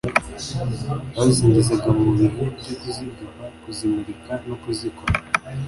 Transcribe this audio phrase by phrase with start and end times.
[1.15, 5.05] bazisingizaga mu bihe byo kuzigaba, kuzimurika no kuzikwa.